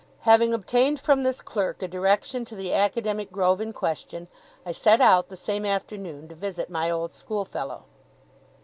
[0.21, 4.27] Having obtained from this clerk a direction to the academic grove in question,
[4.65, 7.83] I set out, the same afternoon, to visit my old schoolfellow.